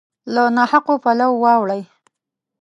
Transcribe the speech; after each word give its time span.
له 0.33 0.43
نا 0.55 0.63
حقو 0.71 0.95
پولو 1.03 1.29
واوړي 1.43 1.81